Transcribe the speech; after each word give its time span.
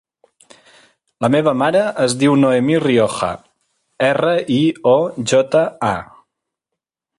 La 1.25 1.29
meva 1.35 1.51
mare 1.61 1.83
es 2.05 2.15
diu 2.23 2.37
Noemí 2.45 2.79
Rioja: 2.85 3.29
erra, 4.09 4.33
i, 4.57 4.59
o, 4.95 4.97
jota, 5.35 5.65
a. 5.93 5.95